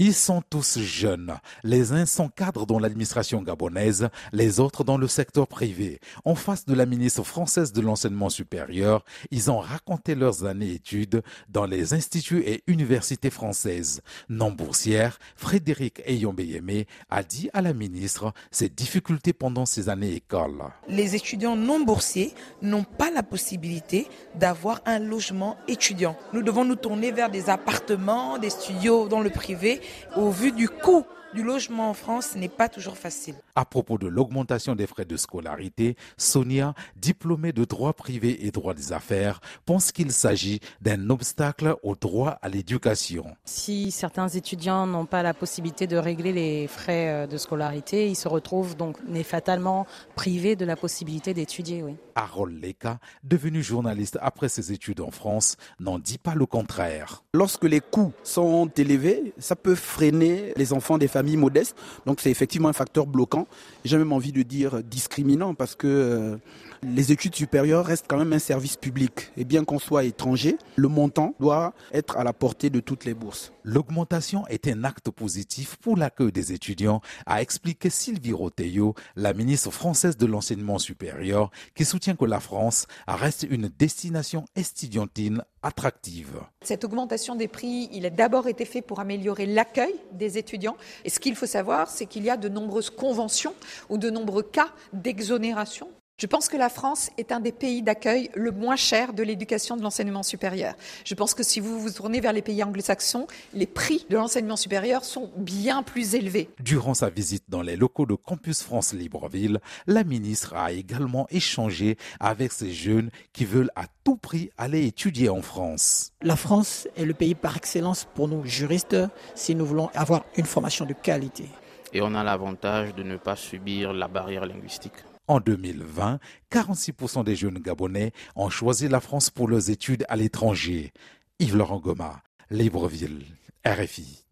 [0.00, 1.38] Ils sont tous jeunes.
[1.62, 6.00] Les uns sont cadres dans l'administration gabonaise, les autres dans le secteur privé.
[6.24, 11.22] En face de la ministre française de l'enseignement supérieur, ils ont raconté leurs années d'études
[11.48, 14.02] dans les instituts et universités françaises.
[14.28, 20.64] Non boursière, Frédéric Eyombeyeme a dit à la ministre ses difficultés pendant ses années école.
[20.88, 26.16] Les étudiants non boursiers n'ont pas la possibilité d'avoir un logement étudiant.
[26.32, 29.82] Nous devons nous tourner vers des appartements, des studios dans le privé
[30.16, 33.34] au vu du coût du logement en France n'est pas toujours facile.
[33.56, 38.72] À propos de l'augmentation des frais de scolarité, Sonia, diplômée de droit privé et droit
[38.72, 43.36] des affaires, pense qu'il s'agit d'un obstacle au droit à l'éducation.
[43.44, 48.16] Si certains étudiants n'ont pas la possibilité de régler les frais euh, de scolarité, ils
[48.16, 51.82] se retrouvent donc fatalement privés de la possibilité d'étudier.
[51.82, 51.96] Oui.
[52.14, 57.24] Harold Leka, devenu journaliste après ses études en France, n'en dit pas le contraire.
[57.32, 62.30] Lorsque les coûts sont élevés, ça peut freiner les enfants des familles modeste, Donc c'est
[62.30, 63.46] effectivement un facteur bloquant.
[63.84, 66.36] J'ai même envie de dire discriminant parce que euh,
[66.82, 69.30] les études supérieures restent quand même un service public.
[69.36, 73.14] Et bien qu'on soit étranger, le montant doit être à la portée de toutes les
[73.14, 73.52] bourses.
[73.64, 79.70] L'augmentation est un acte positif pour l'accueil des étudiants, a expliqué Sylvie Roteillot, la ministre
[79.70, 86.40] française de l'enseignement supérieur, qui soutient que la France reste une destination estudiantine attractive.
[86.60, 90.76] Cette augmentation des prix, il a d'abord été fait pour améliorer l'accueil des étudiants.
[91.04, 93.54] Et ce qu'il faut savoir, c'est qu'il y a de nombreuses conventions
[93.88, 98.30] ou de nombreux cas d'exonération je pense que la France est un des pays d'accueil
[98.34, 100.74] le moins cher de l'éducation de l'enseignement supérieur.
[101.04, 104.54] Je pense que si vous vous tournez vers les pays anglo-saxons, les prix de l'enseignement
[104.54, 106.50] supérieur sont bien plus élevés.
[106.60, 111.98] Durant sa visite dans les locaux de Campus France Libreville, la ministre a également échangé
[112.20, 116.12] avec ces jeunes qui veulent à tout prix aller étudier en France.
[116.22, 118.96] La France est le pays par excellence pour nous juristes
[119.34, 121.48] si nous voulons avoir une formation de qualité.
[121.92, 124.94] Et on a l'avantage de ne pas subir la barrière linguistique.
[125.26, 126.18] En 2020,
[126.50, 130.92] 46% des jeunes Gabonais ont choisi la France pour leurs études à l'étranger.
[131.38, 133.24] Yves Laurent Goma, Libreville,
[133.66, 134.23] RFI.